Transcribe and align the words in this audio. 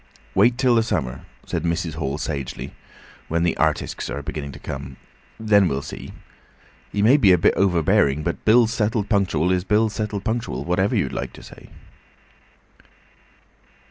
"Wait 0.33 0.57
till 0.57 0.73
the 0.73 0.81
summer," 0.81 1.25
said 1.45 1.61
Mrs. 1.61 1.93
Hall 1.93 2.17
sagely, 2.17 2.73
"when 3.27 3.43
the 3.43 3.55
artisks 3.59 4.09
are 4.09 4.23
beginning 4.23 4.51
to 4.51 4.57
come. 4.57 4.97
Then 5.39 5.67
we'll 5.67 5.83
see. 5.83 6.11
He 6.91 7.03
may 7.03 7.17
be 7.17 7.31
a 7.31 7.37
bit 7.37 7.53
overbearing, 7.55 8.23
but 8.23 8.43
bills 8.43 8.73
settled 8.73 9.09
punctual 9.09 9.51
is 9.51 9.63
bills 9.63 9.93
settled 9.93 10.23
punctual, 10.23 10.65
whatever 10.65 10.95
you'd 10.95 11.13
like 11.13 11.33
to 11.33 11.43
say." 11.43 11.69